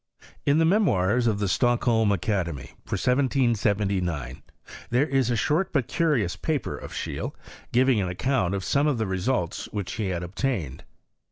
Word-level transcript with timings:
In 0.47 0.57
the 0.57 0.65
Memoirs 0.65 1.27
of 1.27 1.37
the 1.37 1.47
Stockholm 1.47 2.11
Academy, 2.11 2.71
for 2.85 2.93
1779, 2.97 4.41
there 4.89 5.05
is 5.05 5.29
a 5.29 5.35
short 5.35 5.71
but 5.71 5.87
curious 5.87 6.35
paper 6.35 6.75
of 6.75 6.91
Scheele, 6.91 7.35
giving 7.71 8.01
an 8.01 8.09
account 8.09 8.55
of 8.55 8.63
some 8.63 8.87
results 8.87 9.65
which 9.71 9.91
he 9.91 10.07
had 10.07 10.23
obtained. 10.23 10.83